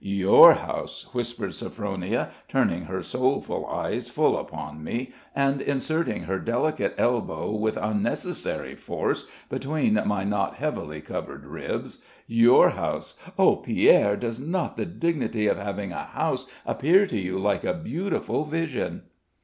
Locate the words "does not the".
14.17-14.87